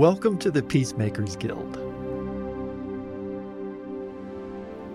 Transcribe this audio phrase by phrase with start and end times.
[0.00, 1.74] Welcome to the Peacemakers Guild.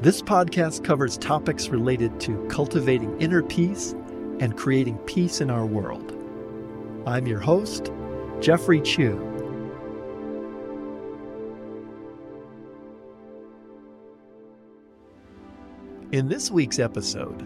[0.00, 3.96] This podcast covers topics related to cultivating inner peace
[4.38, 6.12] and creating peace in our world.
[7.04, 7.90] I'm your host,
[8.38, 9.18] Jeffrey Chu.
[16.12, 17.42] In this week's episode,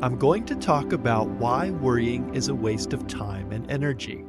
[0.00, 4.24] I'm going to talk about why worrying is a waste of time and energy.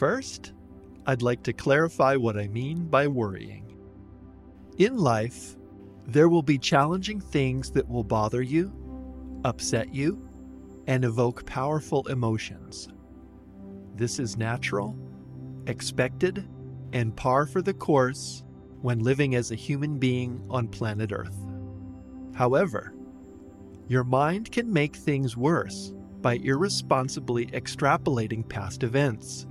[0.00, 0.54] First,
[1.04, 3.76] I'd like to clarify what I mean by worrying.
[4.78, 5.58] In life,
[6.06, 8.72] there will be challenging things that will bother you,
[9.44, 10.26] upset you,
[10.86, 12.88] and evoke powerful emotions.
[13.94, 14.96] This is natural,
[15.66, 16.48] expected,
[16.94, 18.42] and par for the course
[18.80, 21.36] when living as a human being on planet Earth.
[22.34, 22.94] However,
[23.86, 25.92] your mind can make things worse
[26.22, 29.46] by irresponsibly extrapolating past events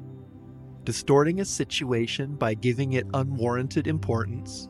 [0.84, 4.70] distorting a situation by giving it unwarranted importance,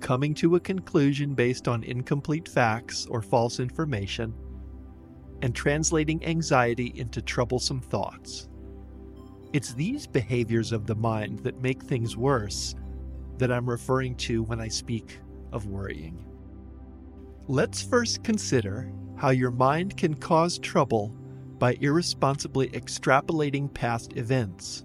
[0.00, 4.34] coming to a conclusion based on incomplete facts or false information,
[5.42, 8.48] and translating anxiety into troublesome thoughts.
[9.52, 12.74] It's these behaviors of the mind that make things worse
[13.38, 15.18] that I'm referring to when I speak
[15.52, 16.24] of worrying.
[17.46, 21.14] Let's first consider how your mind can cause trouble
[21.58, 24.84] by irresponsibly extrapolating past events.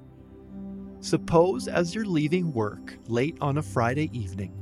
[1.10, 4.54] Suppose as you're leaving work late on a Friday evening,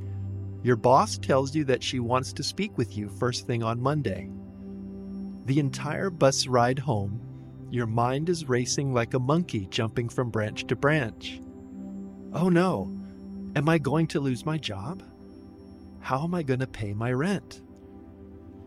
[0.62, 4.30] your boss tells you that she wants to speak with you first thing on Monday.
[5.44, 7.20] The entire bus ride home,
[7.70, 11.38] your mind is racing like a monkey jumping from branch to branch.
[12.32, 12.98] Oh no,
[13.54, 15.02] am I going to lose my job?
[16.00, 17.60] How am I going to pay my rent?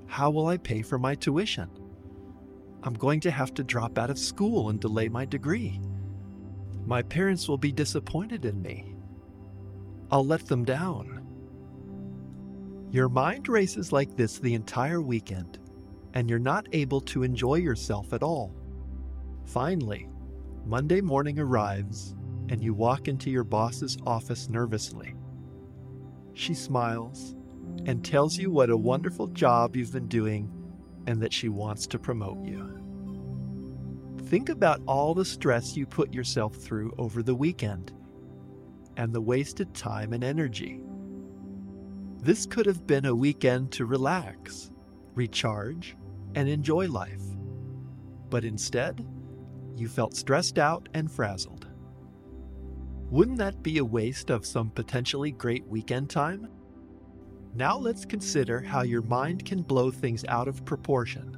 [0.05, 1.71] How will I pay for my tuition?
[2.83, 5.81] I'm going to have to drop out of school and delay my degree.
[6.91, 8.97] My parents will be disappointed in me.
[10.11, 11.25] I'll let them down.
[12.91, 15.57] Your mind races like this the entire weekend,
[16.13, 18.53] and you're not able to enjoy yourself at all.
[19.45, 20.09] Finally,
[20.65, 22.13] Monday morning arrives,
[22.49, 25.15] and you walk into your boss's office nervously.
[26.33, 27.35] She smiles
[27.85, 30.51] and tells you what a wonderful job you've been doing
[31.07, 32.80] and that she wants to promote you.
[34.31, 37.91] Think about all the stress you put yourself through over the weekend
[38.95, 40.79] and the wasted time and energy.
[42.21, 44.71] This could have been a weekend to relax,
[45.15, 45.97] recharge,
[46.35, 47.21] and enjoy life.
[48.29, 49.05] But instead,
[49.75, 51.67] you felt stressed out and frazzled.
[53.09, 56.47] Wouldn't that be a waste of some potentially great weekend time?
[57.53, 61.37] Now let's consider how your mind can blow things out of proportion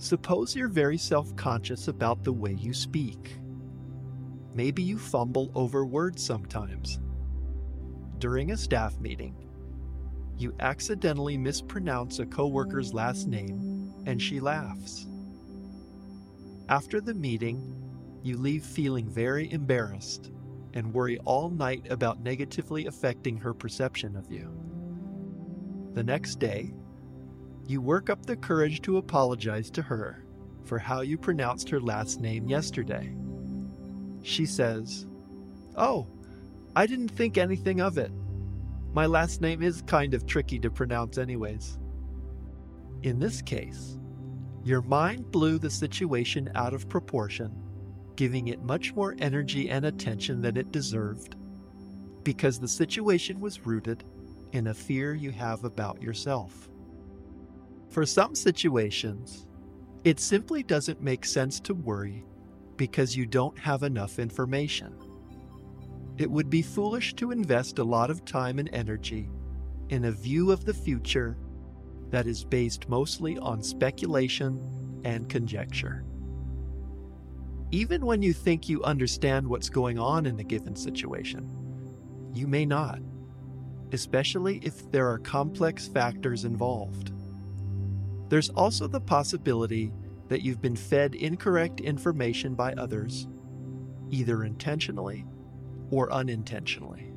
[0.00, 3.36] Suppose you're very self conscious about the way you speak.
[4.54, 6.98] Maybe you fumble over words sometimes.
[8.16, 9.34] During a staff meeting,
[10.38, 15.06] you accidentally mispronounce a coworker's last name and she laughs.
[16.70, 17.76] After the meeting,
[18.22, 20.30] you leave feeling very embarrassed
[20.72, 24.50] and worry all night about negatively affecting her perception of you.
[25.92, 26.72] The next day,
[27.66, 30.24] you work up the courage to apologize to her
[30.64, 33.14] for how you pronounced her last name yesterday.
[34.22, 35.06] She says,
[35.76, 36.06] Oh,
[36.76, 38.12] I didn't think anything of it.
[38.92, 41.78] My last name is kind of tricky to pronounce, anyways.
[43.02, 43.98] In this case,
[44.62, 47.50] your mind blew the situation out of proportion,
[48.16, 51.36] giving it much more energy and attention than it deserved,
[52.24, 54.04] because the situation was rooted
[54.52, 56.68] in a fear you have about yourself.
[57.90, 59.46] For some situations,
[60.04, 62.24] it simply doesn't make sense to worry
[62.76, 64.94] because you don't have enough information.
[66.16, 69.28] It would be foolish to invest a lot of time and energy
[69.88, 71.36] in a view of the future
[72.10, 74.60] that is based mostly on speculation
[75.04, 76.04] and conjecture.
[77.72, 81.50] Even when you think you understand what's going on in a given situation,
[82.32, 83.00] you may not,
[83.92, 87.12] especially if there are complex factors involved.
[88.30, 89.92] There's also the possibility
[90.28, 93.26] that you've been fed incorrect information by others,
[94.08, 95.26] either intentionally
[95.90, 97.12] or unintentionally.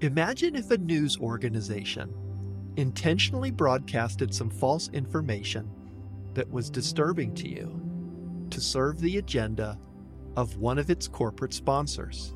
[0.00, 2.14] Imagine if a news organization
[2.76, 5.70] intentionally broadcasted some false information
[6.32, 9.78] that was disturbing to you to serve the agenda
[10.34, 12.32] of one of its corporate sponsors.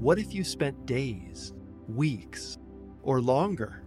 [0.00, 1.52] What if you spent days,
[1.86, 2.58] weeks,
[3.04, 3.84] or longer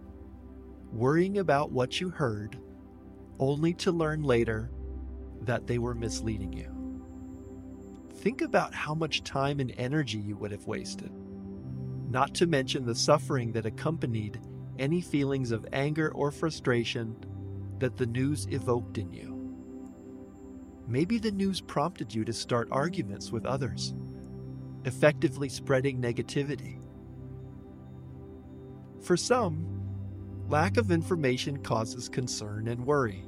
[0.92, 2.58] worrying about what you heard
[3.38, 4.70] only to learn later
[5.40, 6.68] that they were misleading you.
[8.16, 11.10] Think about how much time and energy you would have wasted,
[12.08, 14.40] not to mention the suffering that accompanied
[14.78, 17.16] any feelings of anger or frustration
[17.78, 19.32] that the news evoked in you.
[20.86, 23.94] Maybe the news prompted you to start arguments with others,
[24.84, 26.80] effectively spreading negativity.
[29.00, 29.81] For some,
[30.52, 33.24] lack of information causes concern and worry.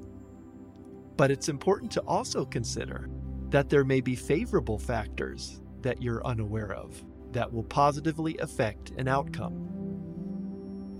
[1.16, 3.08] But it's important to also consider
[3.48, 9.08] that there may be favorable factors that you're unaware of that will positively affect an
[9.08, 9.54] outcome.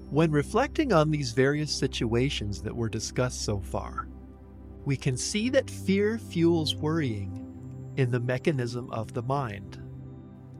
[0.08, 4.08] When reflecting on these various situations that were discussed so far,
[4.86, 7.46] we can see that fear fuels worrying
[7.96, 9.78] in the mechanism of the mind.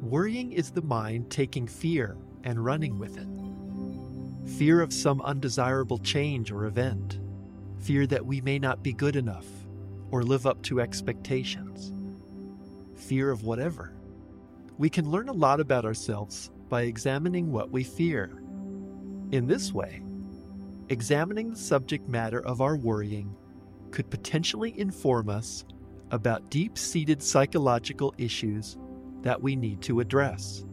[0.03, 3.44] Worrying is the mind taking fear and running with it.
[4.47, 7.19] Fear of some undesirable change or event,
[7.79, 9.47] fear that we may not be good enough
[10.11, 11.93] or live up to expectations,
[12.95, 13.95] fear of whatever.
[14.77, 18.43] We can learn a lot about ourselves by examining what we fear.
[19.33, 20.03] In this way,
[20.89, 23.35] examining the subject matter of our worrying
[23.91, 25.65] could potentially inform us
[26.11, 28.77] about deep seated psychological issues
[29.23, 30.65] that we need to address.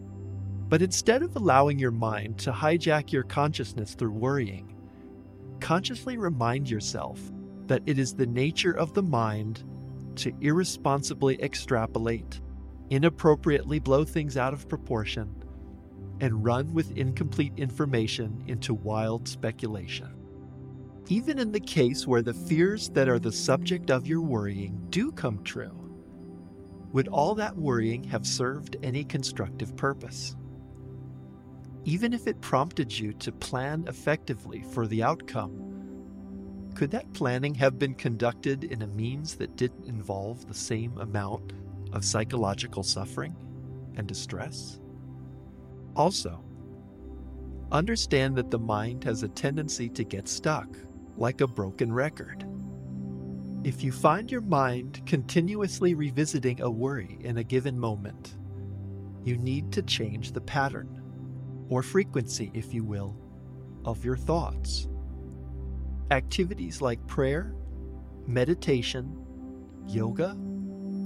[0.72, 4.74] But instead of allowing your mind to hijack your consciousness through worrying,
[5.60, 7.20] consciously remind yourself
[7.68, 9.66] that it is the nature of the mind
[10.16, 12.40] to irresponsibly extrapolate,
[12.90, 15.36] inappropriately blow things out of proportion,
[16.22, 20.16] and run with incomplete information into wild speculation.
[21.10, 25.12] Even in the case where the fears that are the subject of your worrying do
[25.12, 25.92] come true,
[26.94, 30.38] would all that worrying have served any constructive purpose?
[31.84, 35.72] Even if it prompted you to plan effectively for the outcome
[36.76, 41.54] could that planning have been conducted in a means that didn't involve the same amount
[41.92, 43.36] of psychological suffering
[43.98, 44.80] and distress?
[45.96, 46.44] Also,
[47.72, 50.68] understand that the mind has a tendency to get stuck,
[51.18, 52.46] like a broken record.
[53.64, 58.38] If you find your mind continuously revisiting a worry in a given moment,
[59.24, 61.01] you need to change the pattern,
[61.72, 63.16] or frequency, if you will,
[63.86, 64.90] of your thoughts.
[66.12, 67.56] Activities like prayer,
[68.28, 69.18] meditation,
[69.88, 70.32] yoga,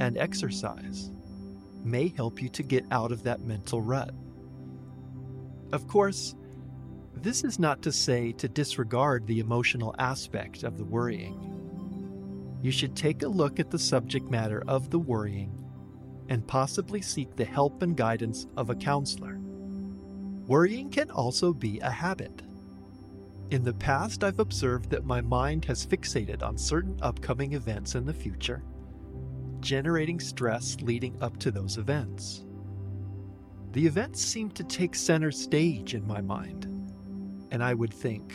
[0.02, 1.12] and exercise
[1.84, 4.10] may help you to get out of that mental rut.
[5.72, 6.36] Of course,
[7.14, 12.60] this is not to say to disregard the emotional aspect of the worrying.
[12.64, 15.64] You should take a look at the subject matter of the worrying
[16.28, 19.35] and possibly seek the help and guidance of a counselor.
[20.48, 22.44] Worrying can also be a habit.
[23.52, 28.06] In the past, I've observed that my mind has fixated on certain upcoming events in
[28.06, 28.64] the future,
[29.60, 32.46] generating stress leading up to those events.
[33.72, 36.66] The events seem to take center stage in my mind,
[37.52, 38.34] and I would think,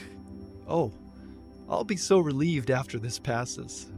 [0.68, 0.92] oh,
[1.68, 3.92] I'll be so relieved after this passes.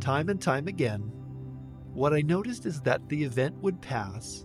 [0.00, 1.00] Time and time again,
[1.92, 4.44] what I noticed is that the event would pass,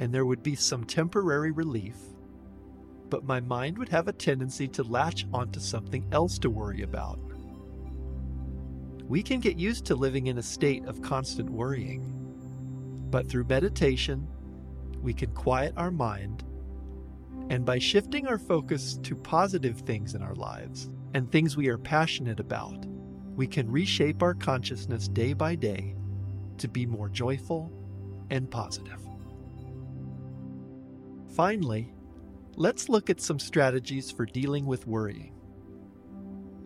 [0.00, 1.96] and there would be some temporary relief
[3.10, 7.18] but my mind would have a tendency to latch onto something else to worry about.
[9.08, 12.16] We can get used to living in a state of constant worrying,
[13.10, 14.28] but through meditation,
[15.02, 16.44] we can quiet our mind,
[17.48, 21.78] and by shifting our focus to positive things in our lives and things we are
[21.78, 22.86] passionate about,
[23.34, 25.96] we can reshape our consciousness day by day
[26.58, 27.72] to be more joyful
[28.30, 29.09] and positive.
[31.40, 31.94] Finally,
[32.56, 35.32] Let's look at some strategies for dealing with worrying.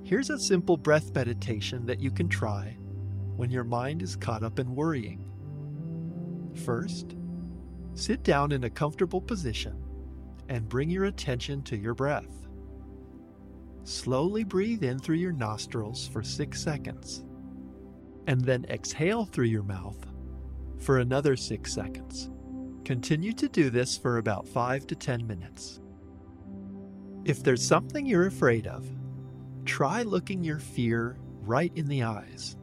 [0.03, 2.77] Here's a simple breath meditation that you can try
[3.37, 5.31] when your mind is caught up in worrying.
[6.65, 7.15] First,
[7.95, 9.81] sit down in a comfortable position
[10.49, 12.49] and bring your attention to your breath.
[13.85, 17.25] Slowly breathe in through your nostrils for six seconds,
[18.27, 20.05] and then exhale through your mouth
[20.81, 22.31] for another six seconds.
[22.85, 25.81] Continue to do this for about 5 to 10 minutes.
[27.25, 28.87] If there's something you're afraid of,
[29.65, 32.59] try looking your fear right in the eyes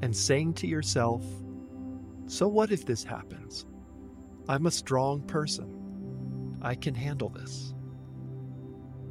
[0.00, 1.22] and saying to yourself,
[2.26, 3.66] So what if this happens?
[4.48, 6.56] I'm a strong person.
[6.62, 7.74] I can handle this.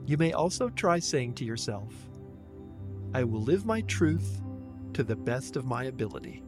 [0.08, 1.94] You may also try saying to yourself,
[3.14, 4.42] I will live my truth
[4.94, 6.44] to the best of my ability,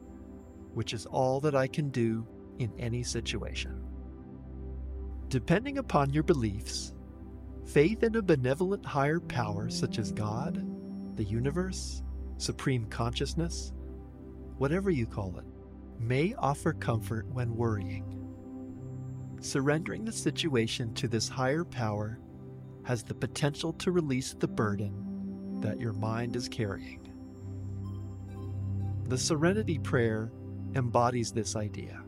[0.73, 2.25] which is all that I can do
[2.57, 3.90] in any situation.
[5.31, 6.93] Depending upon your beliefs,
[7.63, 10.61] faith in a benevolent higher power such as God,
[11.15, 12.03] the universe,
[12.37, 13.71] supreme consciousness,
[14.57, 15.45] whatever you call it,
[15.97, 18.03] may offer comfort when worrying.
[19.39, 22.19] Surrendering the situation to this higher power
[22.83, 27.07] has the potential to release the burden that your mind is carrying.
[29.07, 30.29] The Serenity Prayer
[30.75, 32.03] embodies this idea.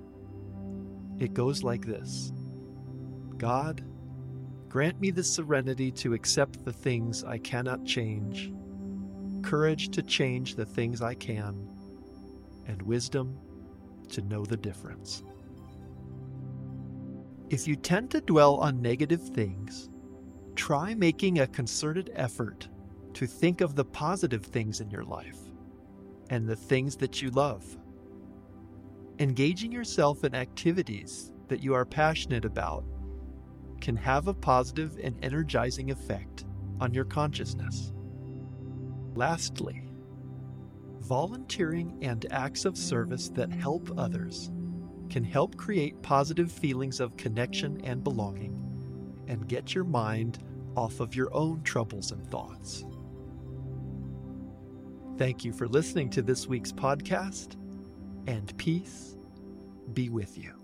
[1.19, 2.33] It goes like this
[3.43, 3.83] God,
[4.69, 8.53] grant me the serenity to accept the things I cannot change,
[9.41, 11.67] courage to change the things I can,
[12.67, 13.37] and wisdom
[14.11, 15.23] to know the difference.
[17.49, 19.89] If you tend to dwell on negative things,
[20.55, 22.69] try making a concerted effort
[23.15, 25.39] to think of the positive things in your life
[26.29, 27.77] and the things that you love.
[29.19, 32.85] Engaging yourself in activities that you are passionate about
[33.83, 36.45] can have a positive and energizing effect
[36.79, 37.91] on your consciousness.
[39.13, 39.89] Lastly,
[41.01, 44.51] volunteering and acts of service that help others
[45.09, 48.57] can help create positive feelings of connection and belonging
[49.27, 50.39] and get your mind
[50.77, 52.85] off of your own troubles and thoughts.
[55.17, 57.57] Thank you for listening to this week's podcast,
[58.27, 59.17] and peace
[59.93, 60.62] be with you.